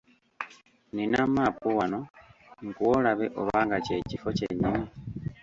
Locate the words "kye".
3.85-3.97